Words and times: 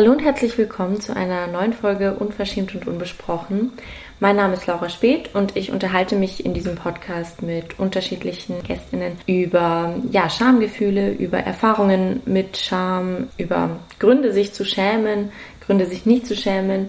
Hallo 0.00 0.12
und 0.12 0.24
herzlich 0.24 0.56
willkommen 0.56 0.98
zu 0.98 1.14
einer 1.14 1.46
neuen 1.46 1.74
Folge 1.74 2.14
Unverschämt 2.14 2.74
und 2.74 2.86
Unbesprochen. 2.86 3.70
Mein 4.18 4.36
Name 4.36 4.54
ist 4.54 4.66
Laura 4.66 4.88
Speth 4.88 5.34
und 5.34 5.56
ich 5.58 5.72
unterhalte 5.72 6.16
mich 6.16 6.42
in 6.42 6.54
diesem 6.54 6.74
Podcast 6.74 7.42
mit 7.42 7.78
unterschiedlichen 7.78 8.62
Gästinnen 8.62 9.18
über 9.26 9.94
ja, 10.10 10.30
Schamgefühle, 10.30 11.10
über 11.10 11.40
Erfahrungen 11.40 12.22
mit 12.24 12.56
Scham, 12.56 13.28
über 13.36 13.76
Gründe, 13.98 14.32
sich 14.32 14.54
zu 14.54 14.64
schämen, 14.64 15.32
Gründe, 15.66 15.84
sich 15.84 16.06
nicht 16.06 16.26
zu 16.26 16.34
schämen. 16.34 16.88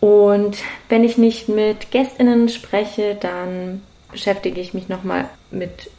Und 0.00 0.58
wenn 0.90 1.04
ich 1.04 1.16
nicht 1.16 1.48
mit 1.48 1.90
Gästinnen 1.90 2.50
spreche, 2.50 3.16
dann 3.18 3.80
beschäftige 4.12 4.60
ich 4.60 4.74
mich 4.74 4.90
nochmal 4.90 5.30
mit 5.50 5.90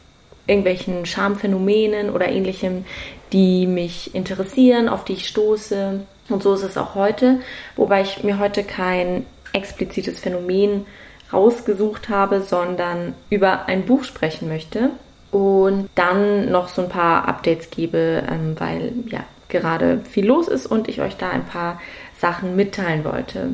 irgendwelchen 0.46 1.06
Schamphänomenen 1.06 2.10
oder 2.10 2.28
ähnlichem, 2.28 2.84
die 3.32 3.66
mich 3.66 4.14
interessieren, 4.14 4.88
auf 4.88 5.04
die 5.04 5.14
ich 5.14 5.26
stoße. 5.26 6.00
Und 6.30 6.42
so 6.42 6.54
ist 6.54 6.62
es 6.62 6.76
auch 6.76 6.94
heute, 6.94 7.40
wobei 7.76 8.02
ich 8.02 8.22
mir 8.24 8.38
heute 8.38 8.64
kein 8.64 9.26
explizites 9.52 10.20
Phänomen 10.20 10.86
rausgesucht 11.32 12.08
habe, 12.08 12.42
sondern 12.42 13.14
über 13.30 13.66
ein 13.66 13.84
Buch 13.84 14.04
sprechen 14.04 14.48
möchte 14.48 14.90
und 15.30 15.88
dann 15.94 16.50
noch 16.50 16.68
so 16.68 16.82
ein 16.82 16.88
paar 16.88 17.28
Updates 17.28 17.70
gebe, 17.70 18.22
ähm, 18.28 18.54
weil 18.58 18.92
ja 19.06 19.20
gerade 19.48 20.00
viel 20.08 20.26
los 20.26 20.48
ist 20.48 20.66
und 20.66 20.88
ich 20.88 21.00
euch 21.00 21.16
da 21.16 21.30
ein 21.30 21.44
paar 21.44 21.80
Sachen 22.18 22.56
mitteilen 22.56 23.04
wollte. 23.04 23.50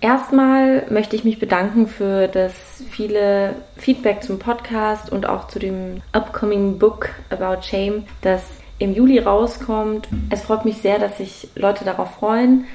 Erstmal 0.00 0.86
möchte 0.90 1.16
ich 1.16 1.24
mich 1.24 1.38
bedanken 1.38 1.86
für 1.86 2.28
das 2.28 2.52
viele 2.90 3.54
Feedback 3.76 4.22
zum 4.22 4.38
Podcast 4.38 5.10
und 5.10 5.26
auch 5.26 5.48
zu 5.48 5.58
dem 5.58 6.02
upcoming 6.12 6.78
Book 6.78 7.08
About 7.30 7.62
Shame, 7.62 8.04
das 8.20 8.42
im 8.84 8.94
Juli 8.94 9.18
rauskommt. 9.18 10.08
Es 10.30 10.42
freut 10.42 10.64
mich 10.64 10.78
sehr, 10.78 10.98
dass 10.98 11.18
sich 11.18 11.48
Leute 11.56 11.84
darauf 11.84 12.12
freuen 12.12 12.66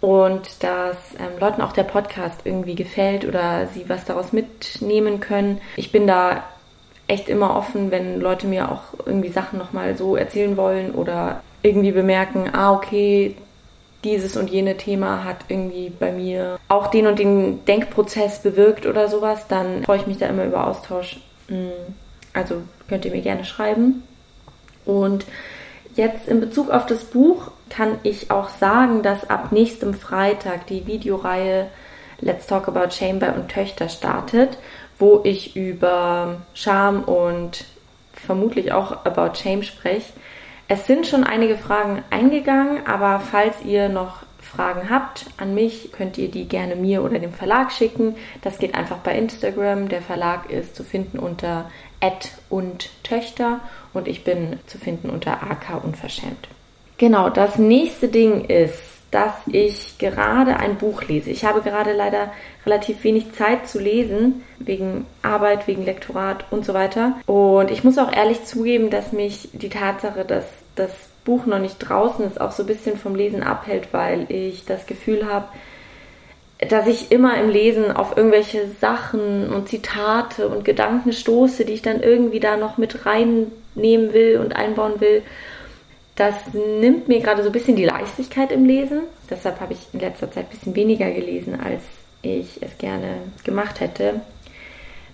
und 0.00 0.62
dass 0.62 0.96
ähm, 1.18 1.38
Leuten 1.40 1.60
auch 1.60 1.72
der 1.72 1.82
Podcast 1.82 2.40
irgendwie 2.44 2.74
gefällt 2.74 3.24
oder 3.26 3.66
sie 3.66 3.88
was 3.88 4.04
daraus 4.04 4.32
mitnehmen 4.32 5.20
können. 5.20 5.60
Ich 5.76 5.92
bin 5.92 6.06
da 6.06 6.44
echt 7.08 7.28
immer 7.28 7.56
offen, 7.56 7.90
wenn 7.90 8.20
Leute 8.20 8.46
mir 8.46 8.70
auch 8.70 8.82
irgendwie 9.04 9.30
Sachen 9.30 9.58
nochmal 9.58 9.96
so 9.96 10.14
erzählen 10.14 10.56
wollen 10.56 10.92
oder 10.92 11.42
irgendwie 11.62 11.92
bemerken, 11.92 12.50
ah, 12.52 12.72
okay, 12.72 13.34
dieses 14.04 14.36
und 14.36 14.48
jene 14.50 14.76
Thema 14.76 15.24
hat 15.24 15.38
irgendwie 15.48 15.90
bei 15.90 16.12
mir 16.12 16.58
auch 16.68 16.86
den 16.86 17.08
und 17.08 17.18
den 17.18 17.64
Denkprozess 17.64 18.42
bewirkt 18.42 18.86
oder 18.86 19.08
sowas, 19.08 19.48
dann 19.48 19.82
freue 19.84 19.98
ich 19.98 20.06
mich 20.06 20.18
da 20.18 20.26
immer 20.26 20.44
über 20.44 20.66
Austausch. 20.66 21.18
Mm, 21.48 21.70
also 22.32 22.62
könnt 22.88 23.04
ihr 23.04 23.10
mir 23.10 23.22
gerne 23.22 23.44
schreiben. 23.44 24.04
Und 24.88 25.26
jetzt 25.96 26.28
in 26.28 26.40
Bezug 26.40 26.70
auf 26.70 26.86
das 26.86 27.04
Buch 27.04 27.50
kann 27.68 27.98
ich 28.04 28.30
auch 28.30 28.48
sagen, 28.48 29.02
dass 29.02 29.28
ab 29.28 29.52
nächstem 29.52 29.92
Freitag 29.92 30.66
die 30.66 30.86
Videoreihe 30.86 31.68
Let's 32.20 32.46
Talk 32.46 32.68
About 32.68 32.90
Shame 32.90 33.18
bei 33.18 33.30
und 33.30 33.50
Töchter 33.50 33.90
startet, 33.90 34.56
wo 34.98 35.20
ich 35.24 35.54
über 35.56 36.40
Scham 36.54 37.04
und 37.04 37.66
vermutlich 38.14 38.72
auch 38.72 39.04
About 39.04 39.34
Shame 39.34 39.62
spreche. 39.62 40.10
Es 40.68 40.86
sind 40.86 41.06
schon 41.06 41.22
einige 41.22 41.58
Fragen 41.58 42.02
eingegangen, 42.08 42.86
aber 42.86 43.20
falls 43.20 43.62
ihr 43.62 43.90
noch 43.90 44.22
Fragen 44.48 44.90
habt 44.90 45.26
an 45.36 45.54
mich, 45.54 45.92
könnt 45.92 46.18
ihr 46.18 46.30
die 46.30 46.48
gerne 46.48 46.74
mir 46.74 47.02
oder 47.02 47.18
dem 47.18 47.32
Verlag 47.32 47.70
schicken. 47.70 48.16
Das 48.42 48.58
geht 48.58 48.74
einfach 48.74 48.98
bei 48.98 49.16
Instagram. 49.16 49.88
Der 49.88 50.02
Verlag 50.02 50.50
ist 50.50 50.74
zu 50.74 50.84
finden 50.84 51.18
unter 51.18 51.70
und 52.48 52.90
Töchter 53.02 53.60
und 53.92 54.06
ich 54.06 54.24
bin 54.24 54.60
zu 54.66 54.78
finden 54.78 55.10
unter 55.10 55.42
AK 55.42 55.84
Unverschämt. 55.84 56.48
Genau, 56.96 57.28
das 57.28 57.58
nächste 57.58 58.08
Ding 58.08 58.44
ist, 58.44 58.98
dass 59.10 59.32
ich 59.46 59.98
gerade 59.98 60.58
ein 60.58 60.76
Buch 60.76 61.02
lese. 61.04 61.30
Ich 61.30 61.44
habe 61.44 61.62
gerade 61.62 61.92
leider 61.92 62.32
relativ 62.66 63.02
wenig 63.04 63.32
Zeit 63.32 63.66
zu 63.66 63.80
lesen, 63.80 64.44
wegen 64.58 65.06
Arbeit, 65.22 65.66
wegen 65.66 65.84
Lektorat 65.84 66.44
und 66.50 66.64
so 66.64 66.74
weiter. 66.74 67.18
Und 67.26 67.70
ich 67.70 67.84
muss 67.84 67.98
auch 67.98 68.12
ehrlich 68.12 68.44
zugeben, 68.44 68.90
dass 68.90 69.12
mich 69.12 69.48
die 69.52 69.70
Tatsache, 69.70 70.24
dass 70.24 70.44
das 70.74 70.92
Buch 71.28 71.44
noch 71.44 71.58
nicht 71.58 71.76
draußen 71.78 72.24
ist, 72.24 72.40
auch 72.40 72.52
so 72.52 72.62
ein 72.62 72.66
bisschen 72.66 72.96
vom 72.96 73.14
Lesen 73.14 73.42
abhält, 73.42 73.88
weil 73.92 74.24
ich 74.30 74.64
das 74.64 74.86
Gefühl 74.86 75.26
habe, 75.30 75.48
dass 76.58 76.86
ich 76.86 77.12
immer 77.12 77.38
im 77.38 77.50
Lesen 77.50 77.92
auf 77.92 78.16
irgendwelche 78.16 78.66
Sachen 78.80 79.52
und 79.52 79.68
Zitate 79.68 80.48
und 80.48 80.64
Gedanken 80.64 81.12
stoße, 81.12 81.66
die 81.66 81.74
ich 81.74 81.82
dann 81.82 82.02
irgendwie 82.02 82.40
da 82.40 82.56
noch 82.56 82.78
mit 82.78 83.04
reinnehmen 83.04 84.14
will 84.14 84.40
und 84.42 84.56
einbauen 84.56 85.02
will. 85.02 85.22
Das 86.16 86.34
nimmt 86.54 87.08
mir 87.08 87.20
gerade 87.20 87.42
so 87.42 87.50
ein 87.50 87.52
bisschen 87.52 87.76
die 87.76 87.84
Leichtigkeit 87.84 88.50
im 88.50 88.64
Lesen. 88.64 89.02
Deshalb 89.28 89.60
habe 89.60 89.74
ich 89.74 89.80
in 89.92 90.00
letzter 90.00 90.30
Zeit 90.30 90.46
ein 90.46 90.50
bisschen 90.50 90.74
weniger 90.74 91.10
gelesen, 91.10 91.60
als 91.60 91.82
ich 92.22 92.62
es 92.62 92.78
gerne 92.78 93.18
gemacht 93.44 93.80
hätte. 93.80 94.22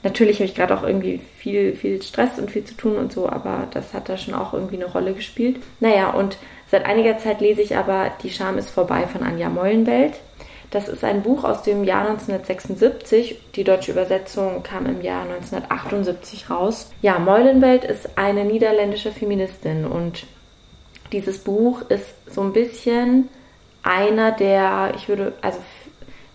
Natürlich 0.04 0.36
habe 0.36 0.44
ich 0.44 0.54
gerade 0.54 0.76
auch 0.76 0.82
irgendwie 0.82 1.20
viel, 1.38 1.74
viel 1.74 2.00
Stress 2.02 2.38
und 2.38 2.50
viel 2.50 2.64
zu 2.64 2.74
tun 2.74 2.96
und 2.96 3.12
so, 3.12 3.28
aber 3.28 3.66
das 3.72 3.94
hat 3.94 4.08
da 4.08 4.18
schon 4.18 4.34
auch 4.34 4.52
irgendwie 4.52 4.76
eine 4.76 4.84
Rolle 4.84 5.14
gespielt. 5.14 5.56
Naja, 5.80 6.10
und 6.10 6.36
seit 6.70 6.84
einiger 6.84 7.18
Zeit 7.18 7.40
lese 7.40 7.62
ich 7.62 7.76
aber 7.76 8.12
Die 8.22 8.30
Scham 8.30 8.58
ist 8.58 8.70
vorbei 8.70 9.06
von 9.06 9.22
Anja 9.22 9.48
Meulenwelt. 9.48 10.14
Das 10.70 10.88
ist 10.88 11.04
ein 11.04 11.22
Buch 11.22 11.44
aus 11.44 11.62
dem 11.62 11.84
Jahr 11.84 12.02
1976. 12.02 13.40
Die 13.54 13.64
deutsche 13.64 13.92
Übersetzung 13.92 14.62
kam 14.62 14.86
im 14.86 15.00
Jahr 15.00 15.22
1978 15.22 16.50
raus. 16.50 16.90
Ja, 17.00 17.18
Meulenwelt 17.18 17.84
ist 17.84 18.18
eine 18.18 18.44
niederländische 18.44 19.10
Feministin 19.10 19.86
und 19.86 20.26
dieses 21.12 21.38
Buch 21.38 21.82
ist 21.88 22.14
so 22.30 22.42
ein 22.42 22.52
bisschen 22.52 23.28
einer 23.82 24.32
der, 24.32 24.92
ich 24.96 25.08
würde, 25.08 25.32
also 25.40 25.60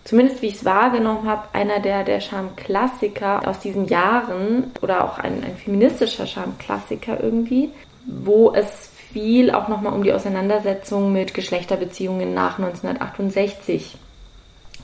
zumindest 0.04 0.42
wie 0.42 0.46
ich 0.46 0.54
es 0.54 0.64
wahrgenommen 0.64 1.28
habe, 1.28 1.48
einer 1.52 1.80
der, 1.80 2.04
der 2.04 2.20
Charme-Klassiker 2.20 3.46
aus 3.46 3.60
diesen 3.60 3.86
Jahren 3.86 4.72
oder 4.80 5.04
auch 5.04 5.18
ein, 5.18 5.44
ein 5.44 5.56
feministischer 5.56 6.26
Charme-Klassiker 6.26 7.22
irgendwie, 7.22 7.70
wo 8.06 8.52
es 8.54 8.90
viel 9.12 9.50
auch 9.50 9.68
nochmal 9.68 9.92
um 9.92 10.02
die 10.02 10.12
Auseinandersetzung 10.12 11.12
mit 11.12 11.34
Geschlechterbeziehungen 11.34 12.32
nach 12.32 12.58
1968 12.58 13.96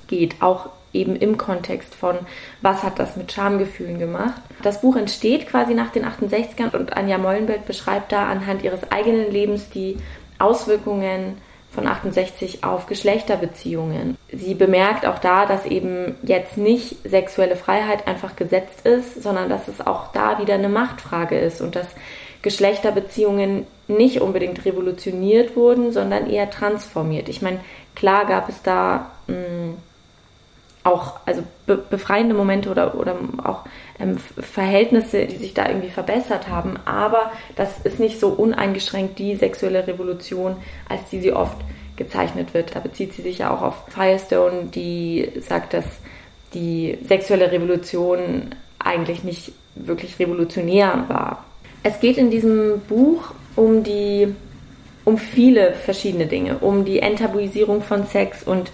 geht, 0.09 0.43
auch 0.43 0.69
eben 0.93 1.16
im 1.16 1.37
Kontext 1.37 1.94
von, 1.94 2.16
was 2.62 2.83
hat 2.83 2.98
das 2.98 3.16
mit 3.16 3.31
Schamgefühlen 3.31 3.98
gemacht. 3.98 4.41
Das 4.62 4.81
Buch 4.81 4.97
entsteht 4.97 5.48
quasi 5.48 5.75
nach 5.75 5.91
den 5.91 6.04
68ern 6.04 6.75
und 6.75 6.97
Anja 6.97 7.19
Mollenberg 7.19 7.66
beschreibt 7.66 8.12
da 8.12 8.27
anhand 8.28 8.62
ihres 8.62 8.91
eigenen 8.91 9.31
Lebens 9.31 9.69
die 9.71 9.98
Auswirkungen 10.38 11.38
von 11.76 11.87
68 11.87 12.64
auf 12.64 12.87
Geschlechterbeziehungen. 12.87 14.16
Sie 14.32 14.54
bemerkt 14.54 15.06
auch 15.06 15.19
da, 15.19 15.47
dass 15.47 15.66
eben 15.66 16.16
jetzt 16.22 16.56
nicht 16.56 16.97
sexuelle 17.04 17.54
Freiheit 17.54 18.09
einfach 18.09 18.34
gesetzt 18.34 18.84
ist, 18.84 19.22
sondern 19.22 19.48
dass 19.48 19.69
es 19.69 19.86
auch 19.86 20.10
da 20.12 20.41
wieder 20.41 20.54
eine 20.54 20.70
Machtfrage 20.70 21.38
ist 21.38 21.60
und 21.60 21.76
dass 21.76 21.86
Geschlechterbeziehungen 22.42 23.66
nicht 23.88 24.20
unbedingt 24.20 24.65
revolutioniert 24.65 25.54
wurden, 25.54 25.92
sondern 25.92 26.31
eher 26.31 26.50
transformiert. 26.50 27.28
Ich 27.28 27.42
meine, 27.42 27.60
klar 27.94 28.25
gab 28.25 28.48
es 28.48 28.62
da 28.62 29.10
mh, 29.26 29.36
mm, 29.36 29.76
auch 30.86 31.19
also 31.26 31.42
be 31.66 31.76
befreiende 31.76 32.34
Momente 32.34 32.70
oder, 32.70 32.94
oder 32.94 33.16
auch 33.42 33.64
ähm, 33.98 34.19
Verhältnisse, 34.19 35.26
die 35.26 35.36
sich 35.36 35.52
da 35.52 35.69
irgendwie 35.69 35.91
verbessert 35.91 36.48
haben. 36.48 36.78
Aber 36.84 37.32
das 37.56 37.80
ist 37.84 37.98
nicht 37.98 38.20
so 38.20 38.28
uneingeschränkt 38.28 39.19
die 39.19 39.34
sexuelle 39.34 39.86
Revolution, 39.86 40.56
als 40.88 41.08
die 41.10 41.20
sie 41.20 41.32
oft 41.32 41.58
gezeichnet 41.97 42.54
wird. 42.54 42.74
Da 42.76 42.80
bezieht 42.80 43.14
sie 43.14 43.22
sich 43.22 43.38
ja 43.38 43.50
auch 43.50 43.62
auf 43.62 43.74
Firestone, 43.88 44.66
die 44.66 45.32
sagt, 45.41 45.74
dass 45.74 45.84
die 46.54 46.98
sexuelle 47.06 47.50
Revolution 47.50 48.54
eigentlich 48.78 49.24
nicht 49.24 49.53
wirklich 49.74 50.18
revolutionär 50.18 51.04
war. 51.08 51.44
Es 51.82 52.00
geht 52.00 52.16
in 52.16 52.30
diesem 52.30 52.80
Buch 52.88 53.32
um 53.56 53.82
die 53.82 54.34
um 55.04 55.18
viele 55.18 55.72
verschiedene 55.72 56.26
Dinge, 56.26 56.58
um 56.58 56.84
die 56.84 56.98
Enttabuisierung 56.98 57.80
von 57.80 58.06
Sex 58.06 58.42
und 58.42 58.72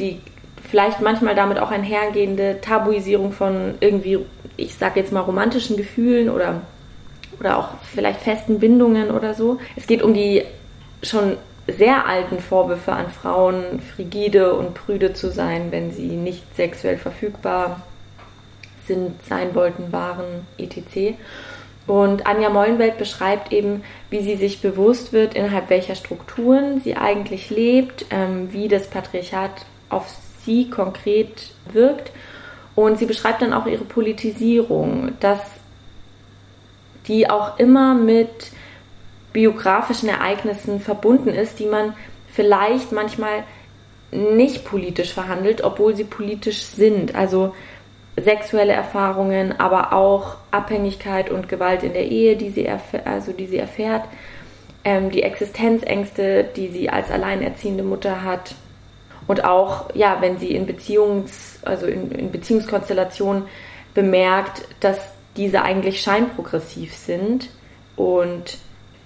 die 0.00 0.20
vielleicht 0.68 1.00
manchmal 1.00 1.34
damit 1.34 1.58
auch 1.58 1.70
einhergehende 1.70 2.60
Tabuisierung 2.60 3.32
von 3.32 3.74
irgendwie, 3.80 4.18
ich 4.56 4.74
sag 4.74 4.96
jetzt 4.96 5.12
mal, 5.12 5.20
romantischen 5.20 5.76
Gefühlen 5.76 6.28
oder, 6.28 6.62
oder 7.38 7.58
auch 7.58 7.68
vielleicht 7.94 8.20
festen 8.20 8.58
Bindungen 8.58 9.10
oder 9.10 9.34
so. 9.34 9.58
Es 9.76 9.86
geht 9.86 10.02
um 10.02 10.14
die 10.14 10.44
schon 11.02 11.36
sehr 11.68 12.06
alten 12.06 12.38
Vorwürfe 12.40 12.92
an 12.92 13.10
Frauen, 13.10 13.80
frigide 13.80 14.54
und 14.54 14.74
prüde 14.74 15.12
zu 15.12 15.30
sein, 15.30 15.72
wenn 15.72 15.90
sie 15.90 16.08
nicht 16.08 16.42
sexuell 16.56 16.96
verfügbar 16.96 17.82
sind, 18.86 19.12
sein 19.28 19.54
wollten, 19.54 19.92
waren, 19.92 20.46
etc. 20.58 21.16
Und 21.86 22.26
Anja 22.26 22.50
Mollenwelt 22.50 22.98
beschreibt 22.98 23.52
eben, 23.52 23.82
wie 24.10 24.22
sie 24.22 24.36
sich 24.36 24.60
bewusst 24.60 25.12
wird, 25.12 25.34
innerhalb 25.34 25.70
welcher 25.70 25.94
Strukturen 25.94 26.80
sie 26.82 26.96
eigentlich 26.96 27.50
lebt, 27.50 28.06
ähm, 28.10 28.52
wie 28.52 28.68
das 28.68 28.88
Patriarchat 28.88 29.66
auf 29.88 30.06
sie 30.46 30.70
konkret 30.70 31.50
wirkt. 31.70 32.10
Und 32.74 32.98
sie 32.98 33.06
beschreibt 33.06 33.42
dann 33.42 33.52
auch 33.52 33.66
ihre 33.66 33.84
Politisierung, 33.84 35.12
dass 35.20 35.40
die 37.08 37.28
auch 37.28 37.58
immer 37.58 37.94
mit 37.94 38.50
biografischen 39.32 40.08
Ereignissen 40.08 40.80
verbunden 40.80 41.28
ist, 41.28 41.58
die 41.58 41.66
man 41.66 41.94
vielleicht 42.28 42.92
manchmal 42.92 43.44
nicht 44.10 44.64
politisch 44.64 45.12
verhandelt, 45.12 45.62
obwohl 45.62 45.94
sie 45.94 46.04
politisch 46.04 46.62
sind. 46.62 47.14
Also 47.14 47.54
sexuelle 48.18 48.72
Erfahrungen, 48.72 49.58
aber 49.58 49.92
auch 49.92 50.36
Abhängigkeit 50.50 51.30
und 51.30 51.48
Gewalt 51.48 51.82
in 51.82 51.92
der 51.92 52.06
Ehe, 52.06 52.36
die 52.36 52.50
sie, 52.50 52.68
also 53.04 53.32
die 53.32 53.46
sie 53.46 53.58
erfährt, 53.58 54.04
ähm, 54.84 55.10
die 55.10 55.22
Existenzängste, 55.22 56.44
die 56.56 56.68
sie 56.68 56.88
als 56.88 57.10
alleinerziehende 57.10 57.82
Mutter 57.82 58.22
hat 58.22 58.54
und 59.26 59.44
auch, 59.44 59.94
ja, 59.94 60.18
wenn 60.20 60.38
sie 60.38 60.54
in 60.54 60.66
Beziehungs, 60.66 61.58
also 61.62 61.86
in, 61.86 62.10
in 62.12 62.30
Beziehungskonstellationen 62.30 63.44
bemerkt, 63.94 64.68
dass 64.80 64.98
diese 65.36 65.62
eigentlich 65.62 66.00
scheinprogressiv 66.00 66.94
sind 66.94 67.50
und 67.96 68.58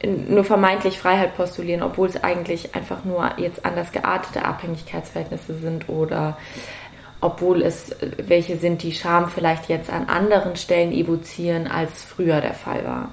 nur 0.03 0.45
vermeintlich 0.45 0.99
Freiheit 0.99 1.37
postulieren, 1.37 1.83
obwohl 1.83 2.09
es 2.09 2.23
eigentlich 2.23 2.75
einfach 2.75 3.05
nur 3.05 3.33
jetzt 3.39 3.65
anders 3.65 3.93
geartete 3.93 4.45
Abhängigkeitsverhältnisse 4.45 5.59
sind 5.59 5.89
oder 5.89 6.39
obwohl 7.21 7.63
es 7.63 7.95
welche 8.17 8.57
sind, 8.57 8.83
die 8.83 8.93
Scham 8.93 9.29
vielleicht 9.29 9.69
jetzt 9.69 9.91
an 9.91 10.09
anderen 10.09 10.57
Stellen 10.57 10.93
evozieren, 10.93 11.67
als 11.67 12.03
früher 12.03 12.41
der 12.41 12.55
Fall 12.55 12.85
war. 12.85 13.09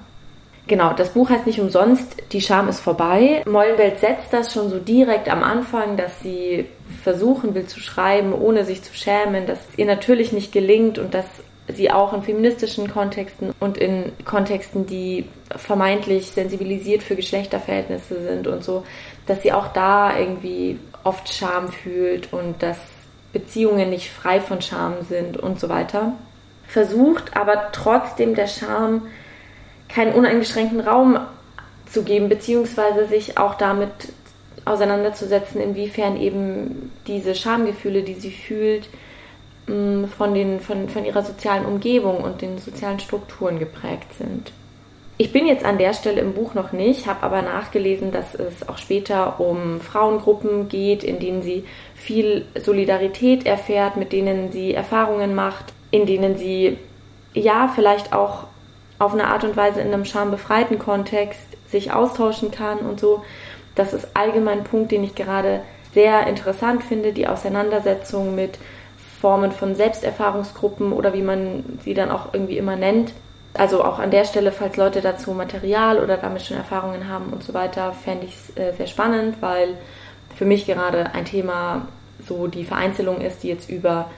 Genau, 0.68 0.94
das 0.94 1.10
Buch 1.12 1.30
heißt 1.30 1.48
nicht 1.48 1.62
umsonst, 1.62 2.18
die 2.34 2.42
Scham 2.42 2.68
ist 2.68 2.82
vorbei. 2.82 3.42
Mollenwelt 3.46 4.00
setzt 4.00 4.32
das 4.32 4.54
schon 4.54 4.70
so 4.70 4.80
direkt 4.80 5.30
am 5.30 5.42
Anfang, 5.42 5.96
dass 5.96 6.20
sie 6.20 6.66
versuchen 7.04 7.56
will 7.56 7.68
zu 7.68 7.80
schreiben, 7.80 8.34
ohne 8.34 8.66
sich 8.66 8.84
zu 8.84 8.94
schämen, 8.94 9.48
dass 9.48 9.60
es 9.60 9.78
ihr 9.78 9.86
natürlich 9.86 10.34
nicht 10.34 10.52
gelingt 10.52 11.00
und 11.00 11.14
dass 11.14 11.26
sie 11.74 11.90
auch 11.92 12.14
in 12.14 12.22
feministischen 12.22 12.92
Kontexten 12.92 13.54
und 13.60 13.78
in 13.78 14.12
Kontexten, 14.26 14.86
die 14.86 15.26
vermeintlich 15.56 16.32
sensibilisiert 16.32 17.04
für 17.04 17.16
Geschlechterverhältnisse 17.16 18.22
sind 18.22 18.48
und 18.48 18.64
so, 18.64 18.84
dass 19.26 19.42
sie 19.44 19.54
auch 19.54 19.70
da 19.70 20.18
irgendwie 20.18 20.80
oft 21.04 21.34
Scham 21.34 21.70
fühlt 21.70 22.34
und 22.34 22.62
dass 22.62 22.78
Beziehungen 23.32 23.90
nicht 23.90 24.10
frei 24.10 24.42
von 24.42 24.62
Scham 24.62 24.96
sind 25.08 25.38
und 25.38 25.60
so 25.60 25.70
weiter. 25.70 26.14
Versucht 26.68 27.36
aber 27.38 27.70
trotzdem 27.72 28.36
der 28.36 28.48
Scham 28.48 29.04
keinen 29.88 30.14
uneingeschränkten 30.14 30.80
Raum 30.82 31.20
zu 31.86 32.04
geben, 32.04 32.30
beziehungsweise 32.30 33.08
sich 33.08 33.38
auch 33.38 33.56
damit 33.56 33.92
auseinanderzusetzen, 34.66 35.62
inwiefern 35.62 36.20
eben 36.20 36.92
diese 37.08 37.36
Schamgefühle, 37.36 38.04
die 38.04 38.16
sie 38.16 38.32
fühlt, 38.32 38.90
mm, 39.68 40.06
von, 40.06 40.34
den, 40.34 40.60
von, 40.60 40.90
von 40.90 41.06
ihrer 41.06 41.24
sozialen 41.24 41.66
Umgebung 41.66 42.18
und 42.18 42.42
den 42.42 42.58
sozialen 42.58 43.00
Strukturen 43.00 43.60
geprägt 43.60 44.14
sind. 44.18 44.52
Ich 45.20 45.32
bin 45.32 45.48
jetzt 45.48 45.66
an 45.66 45.80
der 45.80 45.94
Stelle 45.94 46.22
im 46.22 46.34
Buch 46.34 46.54
noch 46.54 46.74
nicht, 46.74 47.08
habe 47.08 47.24
aber 47.24 47.42
nachgelesen, 47.42 48.12
dass 48.12 48.36
es 48.36 48.70
auch 48.70 48.78
später 48.78 49.40
um 49.40 49.82
Frauengruppen 49.82 50.70
geht, 50.70 51.04
in 51.04 51.20
denen 51.20 51.42
sie 51.42 51.64
viel 51.96 52.46
Solidarität 52.64 53.48
erfährt, 53.48 53.98
mit 53.98 54.12
denen 54.12 54.52
sie 54.52 54.76
Erfahrungen 54.76 55.34
macht, 55.34 55.74
in 55.90 56.06
denen 56.06 56.38
sie 56.38 56.78
ja 57.34 57.72
vielleicht 57.74 58.14
auch 58.14 58.44
auf 59.00 59.14
eine 59.14 59.28
Art 59.28 59.44
und 59.44 59.56
Weise 59.56 59.82
in 59.82 59.94
einem 59.94 60.06
schambefreiten 60.06 60.80
Kontext 60.80 61.42
sich 61.70 61.92
austauschen 61.92 62.52
kann 62.52 62.80
und 62.80 63.00
so. 63.00 63.24
Das 63.76 63.94
ist 63.94 64.16
allgemein 64.16 64.60
ein 64.60 64.64
Punkt, 64.64 64.92
den 64.92 65.04
ich 65.04 65.16
gerade 65.16 65.62
sehr 65.94 66.28
interessant 66.28 66.84
finde, 66.84 67.14
die 67.14 67.28
Auseinandersetzung 67.28 68.36
mit 68.36 68.58
Formen 69.22 69.52
von 69.52 69.76
Selbsterfahrungsgruppen 69.76 70.94
oder 70.94 71.14
wie 71.14 71.22
man 71.22 71.80
sie 71.84 71.94
dann 71.94 72.12
auch 72.12 72.34
irgendwie 72.34 72.58
immer 72.58 72.76
nennt. 72.76 73.14
Also 73.54 73.84
auch 73.84 73.98
an 73.98 74.12
der 74.12 74.26
Stelle, 74.26 74.52
falls 74.52 74.78
Leute 74.78 75.02
dazu 75.02 75.32
Material 75.32 76.00
oder 76.00 76.18
damit 76.18 76.44
schon 76.44 76.58
Erfahrungen 76.58 77.08
haben 77.08 77.34
und 77.34 77.44
so 77.44 77.54
weiter, 77.54 77.94
fände 77.94 78.28
ich 78.28 78.36
es 78.36 78.58
äh, 78.58 78.74
sehr 78.74 78.88
spannend, 78.88 79.38
weil 79.42 79.78
für 80.36 80.46
mich 80.46 80.68
gerade 80.68 81.14
ein 81.14 81.26
Thema 81.26 81.88
so 82.28 82.48
die 82.48 82.66
Vereinzelung 82.66 83.22
ist, 83.22 83.42
die 83.44 83.48
jetzt 83.48 83.70
über 83.70 84.10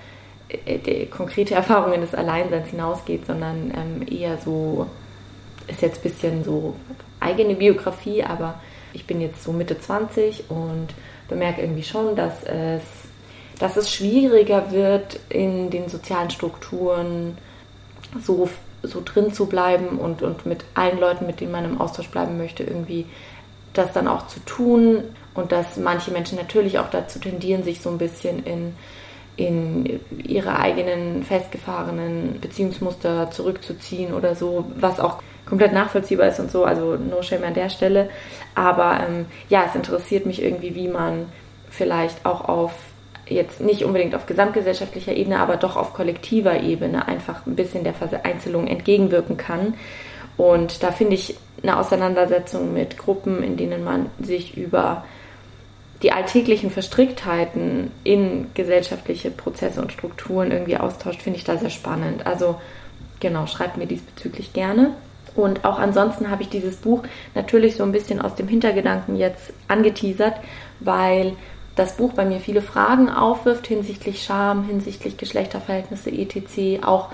konkrete 1.12 1.54
Erfahrungen 1.54 2.02
des 2.02 2.16
Alleinseins 2.16 2.70
hinausgeht, 2.70 3.26
sondern 3.26 3.72
ähm, 3.76 4.06
eher 4.08 4.38
so, 4.38 4.88
ist 5.68 5.82
jetzt 5.82 6.00
ein 6.00 6.04
bisschen 6.04 6.44
so 6.44 6.76
eigene 7.20 7.56
Biografie, 7.56 8.24
aber 8.24 8.56
ich 8.94 9.06
bin 9.06 9.22
jetzt 9.22 9.44
so 9.44 9.52
Mitte 9.52 9.80
20 9.80 10.50
und 10.50 10.88
bemerke 11.28 11.62
irgendwie 11.62 11.84
schon, 11.84 12.16
dass 12.16 12.44
es, 12.44 12.82
dass 13.60 13.78
es 13.78 13.94
schwieriger 13.94 14.72
wird, 14.72 15.20
in 15.30 15.70
den 15.70 15.90
sozialen 15.90 16.32
Strukturen 16.32 17.38
so, 18.26 18.50
so 18.82 19.02
drin 19.04 19.34
zu 19.34 19.46
bleiben 19.46 20.00
und, 20.00 20.24
und 20.24 20.46
mit 20.46 20.66
allen 20.74 21.00
Leuten, 21.00 21.28
mit 21.28 21.42
denen 21.42 21.52
man 21.52 21.66
im 21.66 21.80
Austausch 21.80 22.10
bleiben 22.10 22.38
möchte, 22.38 22.64
irgendwie 22.64 23.06
das 23.74 23.94
dann 23.94 24.08
auch 24.08 24.28
zu 24.28 24.40
tun. 24.46 25.04
Und 25.36 25.52
dass 25.52 25.78
manche 25.78 26.12
Menschen 26.12 26.38
natürlich 26.38 26.80
auch 26.80 26.90
dazu 26.90 27.20
tendieren, 27.20 27.64
sich 27.64 27.82
so 27.82 27.90
ein 27.90 28.00
bisschen 28.00 28.44
in 28.44 28.74
in 29.40 30.02
ihre 30.26 30.60
eigenen 30.60 31.24
festgefahrenen 31.24 32.42
Beziehungsmuster 32.42 33.32
zurückzuziehen 33.32 34.14
oder 34.14 34.36
so, 34.36 34.66
was 34.76 35.00
auch 35.00 35.22
komplett 35.46 35.72
nachvollziehbar 35.72 36.28
ist 36.28 36.42
und 36.42 36.52
so, 36.52 36.66
also 36.66 36.98
no 36.98 37.22
shame 37.22 37.46
an 37.46 37.54
der 37.54 37.70
Stelle. 37.70 38.10
Aber 38.54 39.00
ähm, 39.00 39.28
ja, 39.48 39.64
es 39.66 39.76
interessiert 39.76 40.26
mich 40.26 40.44
irgendwie, 40.44 40.76
wie 40.76 40.90
man 40.90 41.28
vielleicht 41.70 42.26
auch 42.26 42.50
auf 42.50 42.74
jetzt 43.28 43.62
nicht 43.62 43.86
unbedingt 43.86 44.14
auf 44.14 44.26
gesamtgesellschaftlicher 44.26 45.14
Ebene, 45.14 45.40
aber 45.40 45.56
doch 45.56 45.78
auf 45.78 45.94
kollektiver 45.94 46.62
Ebene 46.62 47.08
einfach 47.08 47.46
ein 47.46 47.56
bisschen 47.56 47.84
der 47.84 47.94
Vereinzelung 47.94 48.68
entgegenwirken 48.68 49.38
kann. 49.38 49.76
Und 50.36 50.84
da 50.84 50.92
finde 50.92 51.16
ich 51.16 51.38
eine 51.62 51.78
Auseinandersetzung 51.78 52.74
mit 52.74 52.98
Gruppen, 52.98 53.42
in 53.44 53.56
denen 53.56 53.84
man 53.84 54.08
sich 54.20 54.58
über 54.58 55.06
die 56.02 56.12
alltäglichen 56.12 56.72
Verstricktheiten 56.72 57.92
in 58.04 58.48
gesellschaftliche 58.54 59.32
Prozesse 59.32 59.82
und 59.82 59.92
Strukturen 59.92 60.52
irgendwie 60.52 60.78
austauscht, 60.78 61.22
finde 61.22 61.40
ich 61.40 61.46
da 61.46 61.58
sehr 61.58 61.70
spannend. 61.70 62.26
Also 62.26 62.56
genau, 63.20 63.48
schreibt 63.48 63.78
mir 63.78 63.86
diesbezüglich 63.86 64.54
gerne. 64.54 64.94
Und 65.36 65.66
auch 65.66 65.78
ansonsten 65.78 66.30
habe 66.30 66.44
ich 66.44 66.50
dieses 66.50 66.78
Buch 66.78 67.04
natürlich 67.36 67.76
so 67.76 67.84
ein 67.84 67.92
bisschen 67.92 68.22
aus 68.22 68.36
dem 68.36 68.48
Hintergedanken 68.48 69.16
jetzt 69.16 69.54
angeteasert, 69.68 70.36
weil 70.80 71.34
das 71.76 71.98
Buch 71.98 72.14
bei 72.14 72.26
mir 72.26 72.40
viele 72.40 72.62
Fragen 72.62 73.10
aufwirft 73.10 73.68
hinsichtlich 73.68 74.24
Scham, 74.24 74.66
hinsichtlich 74.66 75.18
Geschlechterverhältnisse, 75.18 76.12
etc., 76.12 76.84
auch, 76.84 77.10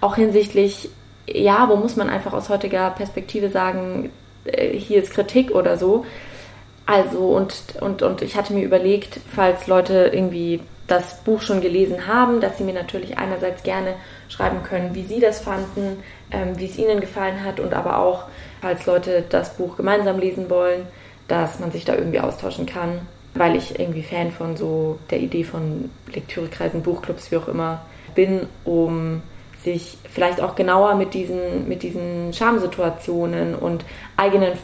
auch 0.00 0.16
hinsichtlich, 0.16 0.90
ja, 1.26 1.68
wo 1.68 1.76
muss 1.76 1.96
man 1.96 2.08
einfach 2.08 2.32
aus 2.32 2.48
heutiger 2.48 2.90
Perspektive 2.90 3.50
sagen, 3.50 4.10
äh, 4.44 4.76
hier 4.76 5.02
ist 5.02 5.12
Kritik 5.12 5.52
oder 5.52 5.76
so. 5.76 6.04
Also, 6.88 7.18
und, 7.18 7.54
und, 7.82 8.00
und 8.00 8.22
ich 8.22 8.34
hatte 8.34 8.54
mir 8.54 8.64
überlegt, 8.64 9.20
falls 9.34 9.66
Leute 9.66 10.10
irgendwie 10.10 10.62
das 10.86 11.18
Buch 11.22 11.42
schon 11.42 11.60
gelesen 11.60 12.06
haben, 12.06 12.40
dass 12.40 12.56
sie 12.56 12.64
mir 12.64 12.72
natürlich 12.72 13.18
einerseits 13.18 13.62
gerne 13.62 13.92
schreiben 14.30 14.62
können, 14.62 14.94
wie 14.94 15.04
sie 15.04 15.20
das 15.20 15.38
fanden, 15.38 16.02
ähm, 16.30 16.58
wie 16.58 16.64
es 16.64 16.78
ihnen 16.78 17.00
gefallen 17.00 17.44
hat 17.44 17.60
und 17.60 17.74
aber 17.74 17.98
auch, 17.98 18.24
falls 18.62 18.86
Leute 18.86 19.22
das 19.28 19.52
Buch 19.58 19.76
gemeinsam 19.76 20.18
lesen 20.18 20.48
wollen, 20.48 20.86
dass 21.28 21.60
man 21.60 21.72
sich 21.72 21.84
da 21.84 21.94
irgendwie 21.94 22.20
austauschen 22.20 22.64
kann, 22.64 23.00
weil 23.34 23.54
ich 23.54 23.78
irgendwie 23.78 24.02
Fan 24.02 24.32
von 24.32 24.56
so 24.56 24.98
der 25.10 25.20
Idee 25.20 25.44
von 25.44 25.90
Lektürekreisen, 26.10 26.80
Buchclubs, 26.80 27.30
wie 27.30 27.36
auch 27.36 27.48
immer 27.48 27.82
bin, 28.14 28.46
um 28.64 29.20
sich 29.62 29.98
vielleicht 30.10 30.40
auch 30.40 30.54
genauer 30.54 30.94
mit 30.94 31.12
diesen, 31.12 31.68
mit 31.68 31.82
diesen 31.82 32.32
Schamsituationen 32.32 33.54
und 33.54 33.84
eigenen 34.16 34.54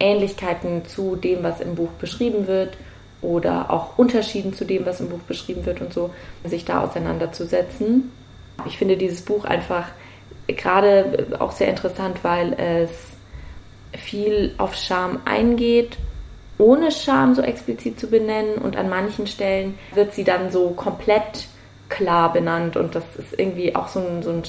Ähnlichkeiten 0.00 0.84
zu 0.86 1.16
dem, 1.16 1.42
was 1.42 1.60
im 1.60 1.74
Buch 1.74 1.90
beschrieben 2.00 2.46
wird 2.46 2.76
oder 3.20 3.70
auch 3.70 3.98
Unterschieden 3.98 4.54
zu 4.54 4.64
dem, 4.64 4.86
was 4.86 5.00
im 5.00 5.08
Buch 5.08 5.20
beschrieben 5.20 5.66
wird 5.66 5.80
und 5.80 5.92
so, 5.92 6.10
sich 6.44 6.64
da 6.64 6.82
auseinanderzusetzen. 6.82 8.12
Ich 8.66 8.78
finde 8.78 8.96
dieses 8.96 9.22
Buch 9.22 9.44
einfach 9.44 9.88
gerade 10.46 11.26
auch 11.38 11.52
sehr 11.52 11.68
interessant, 11.68 12.18
weil 12.22 12.54
es 12.54 12.90
viel 14.00 14.54
auf 14.58 14.74
Scham 14.74 15.20
eingeht, 15.24 15.96
ohne 16.58 16.90
Scham 16.90 17.34
so 17.34 17.42
explizit 17.42 17.98
zu 17.98 18.08
benennen 18.08 18.56
und 18.56 18.76
an 18.76 18.88
manchen 18.88 19.26
Stellen 19.26 19.78
wird 19.94 20.12
sie 20.12 20.24
dann 20.24 20.50
so 20.50 20.70
komplett 20.70 21.46
klar 21.88 22.32
benannt 22.32 22.76
und 22.76 22.94
das 22.94 23.04
ist 23.16 23.38
irgendwie 23.38 23.74
auch 23.74 23.88
so 23.88 24.00
ein, 24.00 24.22
so 24.22 24.30
ein 24.30 24.42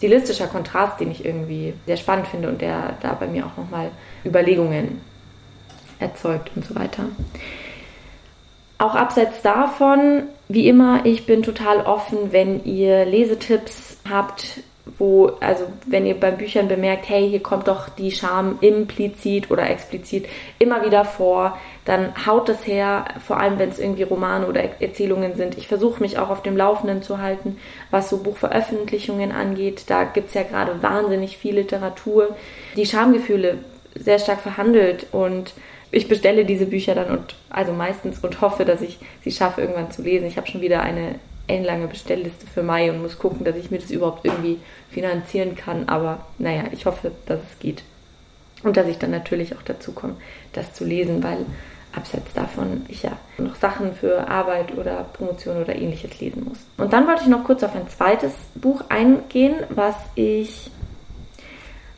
stilistischer 0.00 0.46
Kontrast, 0.46 0.98
den 0.98 1.10
ich 1.10 1.26
irgendwie 1.26 1.74
sehr 1.84 1.98
spannend 1.98 2.26
finde 2.26 2.48
und 2.48 2.62
der 2.62 2.94
da 3.02 3.12
bei 3.12 3.26
mir 3.26 3.44
auch 3.44 3.58
nochmal 3.58 3.90
Überlegungen 4.24 5.02
erzeugt 5.98 6.50
und 6.56 6.64
so 6.64 6.74
weiter. 6.74 7.04
Auch 8.78 8.94
abseits 8.94 9.42
davon, 9.42 10.22
wie 10.48 10.66
immer, 10.66 11.04
ich 11.04 11.26
bin 11.26 11.42
total 11.42 11.82
offen, 11.82 12.32
wenn 12.32 12.64
ihr 12.64 13.04
Lesetipps 13.04 13.98
habt, 14.08 14.62
wo, 14.98 15.32
also 15.40 15.64
wenn 15.86 16.06
ihr 16.06 16.18
beim 16.18 16.36
Büchern 16.36 16.68
bemerkt, 16.68 17.08
hey, 17.08 17.28
hier 17.28 17.42
kommt 17.42 17.68
doch 17.68 17.88
die 17.88 18.10
Scham 18.10 18.58
implizit 18.60 19.50
oder 19.50 19.68
explizit 19.68 20.26
immer 20.58 20.84
wieder 20.84 21.04
vor, 21.04 21.58
dann 21.84 22.26
haut 22.26 22.48
das 22.48 22.66
her, 22.66 23.04
vor 23.26 23.38
allem 23.40 23.58
wenn 23.58 23.70
es 23.70 23.78
irgendwie 23.78 24.02
Romane 24.02 24.46
oder 24.46 24.80
Erzählungen 24.80 25.36
sind. 25.36 25.58
Ich 25.58 25.68
versuche 25.68 26.00
mich 26.00 26.18
auch 26.18 26.30
auf 26.30 26.42
dem 26.42 26.56
Laufenden 26.56 27.02
zu 27.02 27.18
halten, 27.18 27.58
was 27.90 28.10
so 28.10 28.18
Buchveröffentlichungen 28.18 29.32
angeht. 29.32 29.84
Da 29.88 30.04
gibt 30.04 30.28
es 30.28 30.34
ja 30.34 30.42
gerade 30.42 30.82
wahnsinnig 30.82 31.36
viel 31.36 31.54
Literatur. 31.54 32.36
Die 32.76 32.86
Schamgefühle 32.86 33.58
sehr 33.94 34.18
stark 34.18 34.40
verhandelt 34.40 35.06
und 35.12 35.52
ich 35.90 36.08
bestelle 36.08 36.44
diese 36.44 36.66
Bücher 36.66 36.94
dann 36.94 37.10
und 37.10 37.34
also 37.48 37.72
meistens 37.72 38.20
und 38.20 38.40
hoffe, 38.40 38.64
dass 38.64 38.80
ich 38.80 38.98
sie 39.22 39.32
schaffe, 39.32 39.60
irgendwann 39.60 39.90
zu 39.90 40.02
lesen. 40.02 40.26
Ich 40.26 40.36
habe 40.36 40.46
schon 40.46 40.60
wieder 40.60 40.82
eine 40.82 41.16
ellenlange 41.50 41.88
Bestellliste 41.88 42.46
für 42.46 42.62
Mai 42.62 42.90
und 42.90 43.02
muss 43.02 43.18
gucken, 43.18 43.44
dass 43.44 43.56
ich 43.56 43.70
mir 43.70 43.78
das 43.78 43.90
überhaupt 43.90 44.24
irgendwie 44.24 44.58
finanzieren 44.90 45.56
kann. 45.56 45.88
Aber 45.88 46.24
naja, 46.38 46.64
ich 46.72 46.86
hoffe, 46.86 47.12
dass 47.26 47.40
es 47.40 47.58
geht. 47.58 47.82
Und 48.62 48.76
dass 48.76 48.86
ich 48.86 48.98
dann 48.98 49.10
natürlich 49.10 49.54
auch 49.56 49.62
dazu 49.62 49.92
komme, 49.92 50.16
das 50.52 50.74
zu 50.74 50.84
lesen, 50.84 51.22
weil 51.22 51.46
abseits 51.94 52.32
davon 52.34 52.84
ich 52.88 53.02
ja 53.02 53.12
noch 53.38 53.56
Sachen 53.56 53.94
für 53.94 54.28
Arbeit 54.28 54.76
oder 54.76 55.04
Promotion 55.12 55.62
oder 55.62 55.74
ähnliches 55.74 56.20
lesen 56.20 56.44
muss. 56.44 56.58
Und 56.76 56.92
dann 56.92 57.06
wollte 57.06 57.22
ich 57.22 57.28
noch 57.28 57.44
kurz 57.44 57.62
auf 57.62 57.74
ein 57.74 57.88
zweites 57.88 58.32
Buch 58.54 58.82
eingehen, 58.88 59.56
was 59.70 59.96
ich 60.14 60.70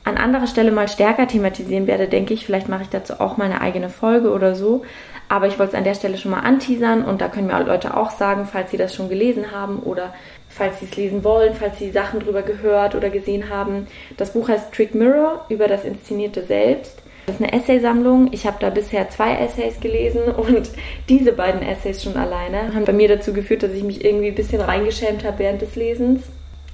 an 0.04 0.16
anderer 0.16 0.46
Stelle 0.46 0.72
mal 0.72 0.88
stärker 0.88 1.28
thematisieren 1.28 1.86
werde, 1.86 2.08
denke 2.08 2.34
ich. 2.34 2.44
Vielleicht 2.44 2.68
mache 2.68 2.82
ich 2.82 2.88
dazu 2.88 3.20
auch 3.20 3.36
mal 3.36 3.44
eine 3.44 3.60
eigene 3.60 3.88
Folge 3.88 4.32
oder 4.32 4.54
so. 4.54 4.82
Aber 5.28 5.46
ich 5.46 5.58
wollte 5.58 5.72
es 5.72 5.78
an 5.78 5.84
der 5.84 5.94
Stelle 5.94 6.18
schon 6.18 6.32
mal 6.32 6.40
anteasern 6.40 7.04
und 7.04 7.20
da 7.20 7.28
können 7.28 7.46
mir 7.46 7.62
Leute 7.64 7.96
auch 7.96 8.10
sagen, 8.10 8.46
falls 8.50 8.70
sie 8.70 8.76
das 8.76 8.94
schon 8.94 9.08
gelesen 9.08 9.52
haben 9.52 9.78
oder 9.78 10.12
falls 10.48 10.80
sie 10.80 10.84
es 10.86 10.96
lesen 10.96 11.24
wollen, 11.24 11.54
falls 11.54 11.78
sie 11.78 11.90
Sachen 11.90 12.20
drüber 12.20 12.42
gehört 12.42 12.94
oder 12.94 13.08
gesehen 13.08 13.48
haben. 13.48 13.86
Das 14.16 14.32
Buch 14.32 14.48
heißt 14.48 14.72
Trick 14.74 14.94
Mirror 14.94 15.46
über 15.48 15.68
das 15.68 15.84
inszenierte 15.84 16.42
Selbst. 16.42 17.02
Das 17.26 17.36
ist 17.36 17.42
eine 17.42 17.52
Essaysammlung. 17.52 18.28
Ich 18.32 18.46
habe 18.46 18.56
da 18.60 18.68
bisher 18.68 19.08
zwei 19.08 19.36
Essays 19.36 19.78
gelesen 19.80 20.24
und 20.24 20.70
diese 21.08 21.32
beiden 21.32 21.62
Essays 21.62 22.02
schon 22.02 22.16
alleine 22.16 22.74
haben 22.74 22.84
bei 22.84 22.92
mir 22.92 23.08
dazu 23.08 23.32
geführt, 23.32 23.62
dass 23.62 23.72
ich 23.72 23.84
mich 23.84 24.04
irgendwie 24.04 24.28
ein 24.28 24.34
bisschen 24.34 24.60
reingeschämt 24.60 25.24
habe 25.24 25.38
während 25.38 25.62
des 25.62 25.76
Lesens, 25.76 26.24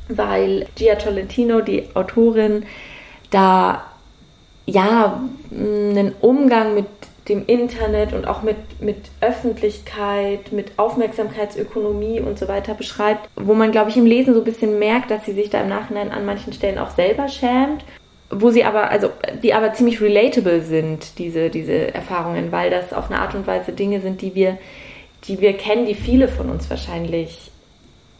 weil 0.09 0.67
Gia 0.75 0.95
Tolentino, 0.97 1.61
die 1.61 1.85
Autorin, 1.95 2.65
da 3.31 3.85
ja 4.67 5.21
einen 5.51 6.15
Umgang 6.21 6.75
mit 6.75 6.87
dem 7.29 7.45
Internet 7.47 8.13
und 8.13 8.27
auch 8.27 8.43
mit, 8.43 8.57
mit 8.81 8.97
Öffentlichkeit, 9.21 10.53
mit 10.53 10.73
Aufmerksamkeitsökonomie 10.79 12.21
und 12.21 12.39
so 12.39 12.49
weiter 12.49 12.75
beschreibt, 12.75 13.29
wo 13.37 13.55
man, 13.55 13.71
glaube 13.71 13.91
ich, 13.91 13.97
im 13.97 14.07
Lesen 14.07 14.35
so 14.35 14.41
ein 14.41 14.45
bisschen 14.45 14.79
merkt, 14.79 15.11
dass 15.11 15.25
sie 15.25 15.33
sich 15.33 15.51
da 15.51 15.61
im 15.61 15.69
Nachhinein 15.69 16.11
an 16.11 16.25
manchen 16.25 16.53
Stellen 16.53 16.79
auch 16.79 16.91
selber 16.91 17.29
schämt, 17.29 17.85
wo 18.31 18.51
sie 18.51 18.65
aber, 18.65 18.91
also 18.91 19.11
die 19.43 19.55
aber 19.55 19.73
ziemlich 19.75 20.01
relatable 20.01 20.63
sind, 20.63 21.19
diese, 21.19 21.51
diese 21.51 21.95
Erfahrungen, 21.95 22.53
weil 22.53 22.71
das 22.71 22.93
auf 22.93 23.11
eine 23.11 23.21
Art 23.21 23.35
und 23.35 23.47
Weise 23.47 23.73
Dinge 23.73 24.01
sind, 24.01 24.23
die 24.23 24.35
wir, 24.35 24.59
die 25.25 25.41
wir 25.41 25.55
kennen, 25.55 25.87
die 25.87 25.95
viele 25.95 26.29
von 26.29 26.49
uns 26.49 26.71
wahrscheinlich 26.71 27.51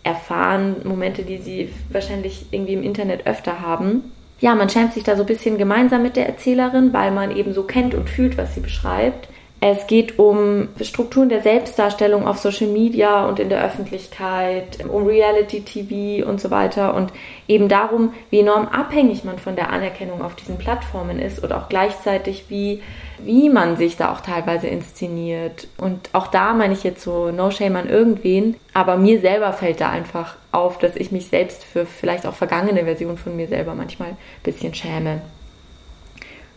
erfahren, 0.03 0.77
Momente, 0.85 1.23
die 1.23 1.39
sie 1.39 1.71
wahrscheinlich 1.91 2.47
irgendwie 2.51 2.75
im 2.75 2.83
Internet 2.83 3.27
öfter 3.27 3.61
haben 3.61 4.13
ja, 4.41 4.55
man 4.55 4.69
schämt 4.69 4.95
sich 4.95 5.03
da 5.03 5.17
so 5.17 5.23
ein 5.25 5.27
bisschen 5.27 5.59
gemeinsam 5.59 6.03
mit 6.03 6.17
der 6.17 6.27
Erzählerin, 6.27 6.93
weil 6.93 7.11
man 7.11 7.35
eben 7.35 7.53
so 7.53 7.65
kennt 7.65 7.95
und 7.95 8.09
fühlt, 8.09 8.39
was 8.39 8.55
sie 8.55 8.61
beschreibt. 8.61 9.29
Es 9.61 9.89
geht 9.89 10.21
um 10.21 10.69
Strukturen 10.81 11.29
der 11.29 11.43
Selbstdarstellung 11.43 12.29
auf 12.29 12.39
Social 12.39 12.69
Media 12.69 13.27
und 13.27 13.41
in 13.41 13.49
der 13.49 13.65
Öffentlichkeit, 13.65 14.79
um 14.89 15.05
Reality 15.05 15.63
TV 15.63 16.29
und 16.29 16.41
so 16.41 16.53
weiter 16.53 16.95
und 16.95 17.13
eben 17.49 17.69
darum, 17.69 18.15
wie 18.31 18.39
enorm 18.39 18.69
abhängig 18.69 19.25
man 19.25 19.41
von 19.41 19.57
der 19.57 19.71
Anerkennung 19.71 20.23
auf 20.23 20.37
diesen 20.37 20.59
Plattformen 20.59 21.19
ist 21.19 21.43
und 21.43 21.53
auch 21.53 21.69
gleichzeitig, 21.69 22.45
wie, 22.49 22.83
wie 23.19 23.51
man 23.51 23.77
sich 23.77 23.97
da 23.97 24.13
auch 24.13 24.21
teilweise 24.21 24.69
inszeniert. 24.69 25.67
Und 25.77 26.11
auch 26.13 26.29
da 26.29 26.55
meine 26.55 26.75
ich 26.75 26.85
jetzt 26.85 27.03
so 27.03 27.33
No 27.33 27.51
Shame 27.51 27.77
an 27.77 27.89
irgendwen, 27.89 28.55
aber 28.75 28.97
mir 28.97 29.21
selber 29.21 29.53
fällt 29.53 29.81
da 29.81 29.91
einfach 29.91 30.37
auf, 30.53 30.79
dass 30.79 30.95
ich 30.95 31.11
mich 31.11 31.27
selbst 31.27 31.65
für 31.65 31.85
vielleicht 31.85 32.27
auch 32.27 32.35
vergangene 32.35 32.85
Versionen 32.85 33.19
von 33.19 33.35
mir 33.35 33.49
selber 33.49 33.75
manchmal 33.75 34.11
ein 34.11 34.17
bisschen 34.45 34.73
schäme 34.73 35.21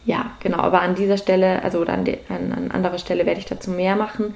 ja, 0.05 0.31
genau, 0.39 0.59
aber 0.59 0.81
an 0.81 0.95
dieser 0.95 1.17
Stelle, 1.17 1.63
also 1.63 1.83
an, 1.83 2.05
de, 2.05 2.17
an, 2.29 2.51
an 2.51 2.71
anderer 2.71 2.97
Stelle 2.97 3.25
werde 3.25 3.39
ich 3.39 3.45
dazu 3.45 3.69
mehr 3.69 3.95
machen, 3.95 4.33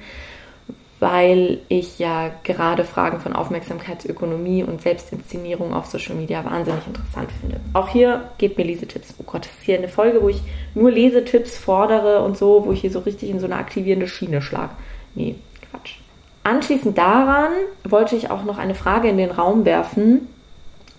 weil 1.00 1.58
ich 1.68 1.98
ja 1.98 2.30
gerade 2.42 2.84
Fragen 2.84 3.20
von 3.20 3.34
Aufmerksamkeitsökonomie 3.34 4.62
und 4.62 4.80
Selbstinszenierung 4.80 5.74
auf 5.74 5.86
Social 5.86 6.14
Media 6.14 6.42
wahnsinnig 6.44 6.86
interessant 6.86 7.30
finde. 7.40 7.60
Auch 7.74 7.88
hier 7.88 8.30
gebt 8.38 8.56
mir 8.56 8.64
Lesetipps. 8.64 9.14
Oh 9.18 9.24
Gott, 9.24 9.44
das 9.44 9.52
ist 9.52 9.64
hier 9.64 9.76
eine 9.76 9.88
Folge, 9.88 10.22
wo 10.22 10.28
ich 10.28 10.40
nur 10.74 10.90
Lesetipps 10.90 11.58
fordere 11.58 12.22
und 12.22 12.38
so, 12.38 12.64
wo 12.64 12.72
ich 12.72 12.80
hier 12.80 12.90
so 12.90 13.00
richtig 13.00 13.28
in 13.28 13.40
so 13.40 13.46
eine 13.46 13.56
aktivierende 13.56 14.08
Schiene 14.08 14.40
schlage. 14.40 14.72
Nee, 15.14 15.34
Quatsch. 15.70 15.96
Anschließend 16.44 16.96
daran 16.96 17.52
wollte 17.84 18.16
ich 18.16 18.30
auch 18.30 18.44
noch 18.44 18.56
eine 18.56 18.74
Frage 18.74 19.08
in 19.08 19.18
den 19.18 19.32
Raum 19.32 19.66
werfen, 19.66 20.28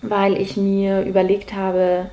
weil 0.02 0.36
ich 0.40 0.56
mir 0.56 1.02
überlegt 1.02 1.54
habe, 1.54 2.10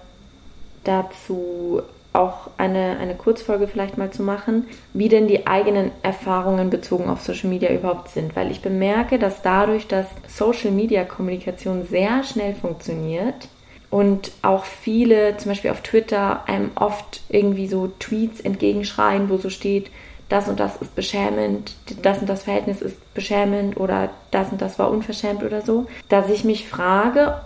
dazu 0.86 1.84
auch 2.16 2.50
eine, 2.58 2.98
eine 3.00 3.16
Kurzfolge 3.16 3.68
vielleicht 3.68 3.98
mal 3.98 4.12
zu 4.12 4.24
machen, 4.24 4.68
wie 4.94 5.10
denn 5.10 5.28
die 5.28 5.48
eigenen 5.48 5.92
Erfahrungen 6.02 6.70
bezogen 6.70 7.10
auf 7.10 7.22
Social 7.22 7.50
Media 7.50 7.72
überhaupt 7.72 8.10
sind. 8.10 8.36
Weil 8.36 8.52
ich 8.52 8.62
bemerke, 8.62 9.20
dass 9.20 9.42
dadurch, 9.42 9.88
dass 9.88 10.08
Social 10.28 10.72
Media 10.72 11.04
Kommunikation 11.04 11.86
sehr 11.86 12.24
schnell 12.24 12.54
funktioniert 12.56 13.48
und 13.90 14.32
auch 14.42 14.66
viele, 14.66 15.38
zum 15.38 15.52
Beispiel 15.52 15.72
auf 15.72 15.82
Twitter, 15.82 16.48
einem 16.48 16.72
oft 16.76 17.22
irgendwie 17.30 17.68
so 17.68 17.92
Tweets 18.00 18.42
entgegenschreien, 18.42 19.30
wo 19.30 19.38
so 19.38 19.50
steht, 19.50 19.92
das 20.30 20.48
und 20.48 20.60
das 20.60 20.78
ist 20.78 20.96
beschämend, 20.96 21.76
das 22.02 22.20
und 22.20 22.28
das 22.28 22.44
Verhältnis 22.44 22.82
ist 22.82 23.14
beschämend 23.14 23.78
oder 23.78 24.10
das 24.32 24.52
und 24.52 24.62
das 24.62 24.80
war 24.80 24.90
unverschämt 24.90 25.44
oder 25.44 25.62
so, 25.62 25.86
dass 26.10 26.30
ich 26.30 26.44
mich 26.44 26.68
frage, 26.68 27.40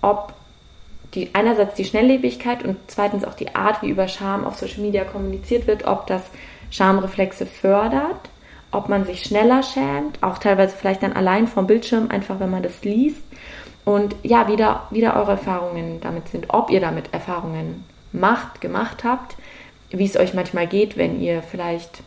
ob 0.00 0.32
die, 1.14 1.34
einerseits 1.34 1.74
die 1.74 1.84
Schnelllebigkeit 1.84 2.64
und 2.64 2.76
zweitens 2.86 3.24
auch 3.24 3.34
die 3.34 3.54
Art, 3.54 3.82
wie 3.82 3.90
über 3.90 4.08
Scham 4.08 4.44
auf 4.44 4.56
Social 4.56 4.80
Media 4.80 5.04
kommuniziert 5.04 5.66
wird, 5.66 5.86
ob 5.86 6.06
das 6.06 6.22
Schamreflexe 6.70 7.46
fördert, 7.46 8.30
ob 8.70 8.88
man 8.88 9.04
sich 9.04 9.22
schneller 9.22 9.62
schämt, 9.62 10.22
auch 10.22 10.38
teilweise 10.38 10.74
vielleicht 10.74 11.02
dann 11.02 11.12
allein 11.12 11.46
vom 11.46 11.66
Bildschirm, 11.66 12.08
einfach 12.10 12.40
wenn 12.40 12.50
man 12.50 12.62
das 12.62 12.82
liest. 12.82 13.22
Und 13.84 14.16
ja, 14.22 14.48
wieder, 14.48 14.86
wieder 14.90 15.16
eure 15.16 15.32
Erfahrungen 15.32 16.00
damit 16.00 16.28
sind, 16.28 16.46
ob 16.48 16.70
ihr 16.70 16.80
damit 16.80 17.12
Erfahrungen 17.12 17.84
macht, 18.12 18.60
gemacht 18.60 19.04
habt, 19.04 19.36
wie 19.90 20.04
es 20.04 20.16
euch 20.16 20.34
manchmal 20.34 20.66
geht, 20.66 20.96
wenn 20.96 21.20
ihr 21.20 21.42
vielleicht 21.42 22.02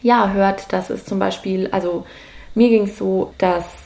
ja 0.00 0.30
hört, 0.30 0.72
dass 0.72 0.88
es 0.88 1.04
zum 1.04 1.18
Beispiel, 1.18 1.68
also 1.72 2.06
mir 2.54 2.68
ging 2.68 2.84
es 2.84 2.96
so, 2.96 3.34
dass 3.38 3.85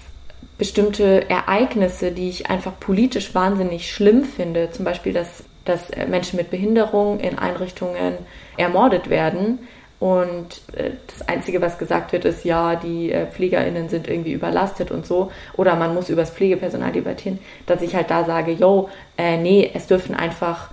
bestimmte 0.58 1.28
Ereignisse, 1.30 2.12
die 2.12 2.28
ich 2.28 2.50
einfach 2.50 2.78
politisch 2.78 3.34
wahnsinnig 3.34 3.90
schlimm 3.90 4.24
finde, 4.24 4.70
zum 4.70 4.84
Beispiel, 4.84 5.12
dass, 5.12 5.44
dass 5.64 5.90
Menschen 6.08 6.36
mit 6.36 6.50
Behinderung 6.50 7.18
in 7.20 7.38
Einrichtungen 7.38 8.14
ermordet 8.56 9.08
werden. 9.08 9.60
Und 10.00 10.62
äh, 10.74 10.92
das 11.06 11.28
Einzige, 11.28 11.60
was 11.60 11.78
gesagt 11.78 12.12
wird, 12.12 12.24
ist, 12.24 12.44
ja, 12.44 12.76
die 12.76 13.12
äh, 13.12 13.26
PflegerInnen 13.26 13.88
sind 13.88 14.08
irgendwie 14.08 14.32
überlastet 14.32 14.90
und 14.90 15.06
so. 15.06 15.30
Oder 15.56 15.76
man 15.76 15.94
muss 15.94 16.08
über 16.08 16.22
das 16.22 16.30
Pflegepersonal 16.30 16.92
debattieren, 16.92 17.38
dass 17.66 17.82
ich 17.82 17.94
halt 17.94 18.10
da 18.10 18.24
sage, 18.24 18.52
yo, 18.52 18.88
äh, 19.18 19.36
nee, 19.36 19.70
es 19.74 19.86
dürfen 19.86 20.14
einfach 20.14 20.70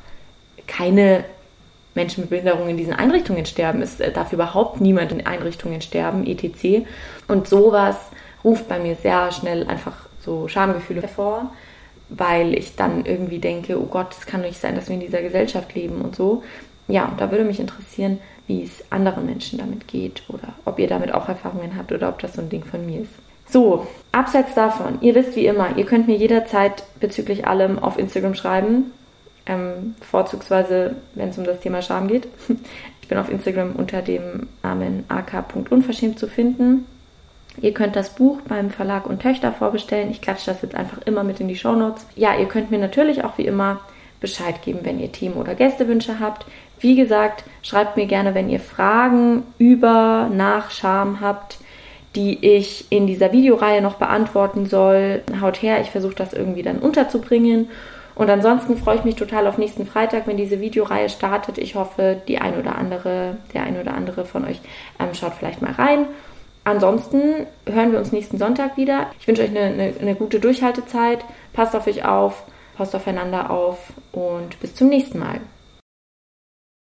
keine 0.65 1.25
Menschen 1.93 2.21
mit 2.21 2.29
Behinderung 2.29 2.69
in 2.69 2.77
diesen 2.77 2.93
Einrichtungen 2.93 3.45
sterben. 3.45 3.81
Es 3.81 3.97
darf 3.97 4.31
überhaupt 4.31 4.79
niemand 4.79 5.11
in 5.11 5.25
Einrichtungen 5.25 5.81
sterben, 5.81 6.25
etc. 6.25 6.85
Und 7.27 7.47
sowas 7.47 7.97
ruft 8.43 8.67
bei 8.67 8.79
mir 8.79 8.95
sehr 8.95 9.31
schnell 9.31 9.67
einfach 9.67 10.07
so 10.21 10.47
Schamgefühle 10.47 11.01
hervor, 11.01 11.51
weil 12.09 12.53
ich 12.53 12.75
dann 12.75 13.05
irgendwie 13.05 13.39
denke, 13.39 13.79
oh 13.79 13.85
Gott, 13.85 14.15
es 14.17 14.25
kann 14.25 14.41
nicht 14.41 14.59
sein, 14.59 14.75
dass 14.75 14.87
wir 14.87 14.95
in 14.95 15.01
dieser 15.01 15.21
Gesellschaft 15.21 15.73
leben 15.75 16.01
und 16.01 16.15
so. 16.15 16.43
Ja, 16.87 17.05
und 17.05 17.19
da 17.19 17.31
würde 17.31 17.43
mich 17.43 17.59
interessieren, 17.59 18.19
wie 18.47 18.63
es 18.63 18.83
anderen 18.91 19.25
Menschen 19.25 19.59
damit 19.59 19.87
geht 19.87 20.23
oder 20.29 20.53
ob 20.63 20.79
ihr 20.79 20.87
damit 20.87 21.13
auch 21.13 21.27
Erfahrungen 21.27 21.75
habt 21.77 21.91
oder 21.91 22.09
ob 22.09 22.19
das 22.19 22.33
so 22.33 22.41
ein 22.41 22.49
Ding 22.49 22.63
von 22.63 22.85
mir 22.85 23.01
ist. 23.01 23.11
So, 23.49 23.87
abseits 24.11 24.53
davon, 24.55 24.97
ihr 25.01 25.15
wisst 25.15 25.35
wie 25.35 25.45
immer, 25.45 25.77
ihr 25.77 25.85
könnt 25.85 26.07
mir 26.07 26.17
jederzeit 26.17 26.83
bezüglich 26.99 27.47
allem 27.47 27.79
auf 27.79 27.97
Instagram 27.97 28.35
schreiben, 28.35 28.91
ähm, 29.45 29.95
vorzugsweise, 30.01 30.95
wenn 31.15 31.29
es 31.29 31.37
um 31.37 31.45
das 31.45 31.59
Thema 31.59 31.81
Scham 31.81 32.07
geht. 32.07 32.27
Ich 33.01 33.09
bin 33.09 33.19
auf 33.19 33.31
Instagram 33.31 33.77
unter 33.77 34.01
dem 34.01 34.49
Namen 34.63 35.05
ak.unverschämt 35.07 36.19
zu 36.19 36.27
finden. 36.27 36.85
Ihr 37.61 37.73
könnt 37.73 37.95
das 37.95 38.11
Buch 38.11 38.41
beim 38.47 38.69
Verlag 38.69 39.07
und 39.07 39.21
Töchter 39.21 39.51
vorbestellen. 39.51 40.11
Ich 40.11 40.21
klatsche 40.21 40.51
das 40.51 40.61
jetzt 40.61 40.75
einfach 40.75 40.99
immer 41.05 41.23
mit 41.23 41.39
in 41.39 41.47
die 41.47 41.55
Shownotes. 41.55 42.05
Ja, 42.15 42.35
ihr 42.35 42.47
könnt 42.47 42.69
mir 42.69 42.77
natürlich 42.77 43.23
auch 43.23 43.37
wie 43.37 43.45
immer 43.45 43.79
Bescheid 44.19 44.61
geben, 44.63 44.79
wenn 44.83 44.99
ihr 44.99 45.11
Themen 45.11 45.35
oder 45.35 45.55
Gästewünsche 45.55 46.19
habt. 46.19 46.45
Wie 46.79 46.95
gesagt, 46.95 47.43
schreibt 47.63 47.97
mir 47.97 48.05
gerne, 48.05 48.35
wenn 48.35 48.49
ihr 48.49 48.59
Fragen 48.59 49.43
über 49.57 50.29
nach 50.31 50.71
Scham 50.71 51.21
habt, 51.21 51.57
die 52.15 52.45
ich 52.45 52.85
in 52.91 53.07
dieser 53.07 53.31
Videoreihe 53.31 53.81
noch 53.81 53.95
beantworten 53.95 54.65
soll. 54.65 55.21
Haut 55.41 55.61
her, 55.61 55.81
ich 55.81 55.91
versuche 55.91 56.15
das 56.15 56.33
irgendwie 56.33 56.63
dann 56.63 56.79
unterzubringen. 56.79 57.69
Und 58.15 58.29
ansonsten 58.31 58.77
freue 58.77 58.97
ich 58.97 59.03
mich 59.03 59.15
total 59.15 59.45
auf 59.45 59.59
nächsten 59.59 59.85
Freitag, 59.85 60.25
wenn 60.25 60.37
diese 60.37 60.59
Videoreihe 60.59 61.09
startet. 61.09 61.59
Ich 61.59 61.75
hoffe, 61.75 62.19
die 62.27 62.39
ein 62.39 62.59
oder 62.59 62.75
andere, 62.75 63.37
der 63.53 63.63
ein 63.63 63.79
oder 63.79 63.93
andere 63.93 64.25
von 64.25 64.45
euch 64.45 64.59
ähm, 64.99 65.13
schaut 65.13 65.33
vielleicht 65.33 65.61
mal 65.61 65.73
rein. 65.73 66.07
Ansonsten 66.67 67.47
hören 67.65 67.93
wir 67.93 67.99
uns 67.99 68.11
nächsten 68.11 68.37
Sonntag 68.37 68.75
wieder. 68.75 69.09
Ich 69.21 69.25
wünsche 69.25 69.41
euch 69.41 69.51
eine, 69.51 69.61
eine, 69.61 69.93
eine 70.01 70.15
gute 70.15 70.41
Durchhaltezeit. 70.41 71.23
Passt 71.53 71.73
auf 71.77 71.87
euch 71.87 72.03
auf, 72.03 72.43
passt 72.75 72.93
aufeinander 72.93 73.51
auf 73.51 73.77
und 74.11 74.59
bis 74.59 74.75
zum 74.75 74.89
nächsten 74.89 75.17
Mal. 75.17 75.39